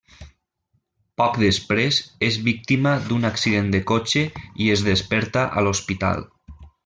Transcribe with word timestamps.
Poc 1.21 1.35
després, 1.43 1.99
és 2.29 2.39
víctima 2.47 2.93
d'un 3.11 3.29
accident 3.31 3.69
de 3.77 3.83
cotxe 3.93 4.25
i 4.67 4.71
es 4.77 4.83
desperta 4.91 5.47
a 5.61 5.67
l'hospital. 5.69 6.27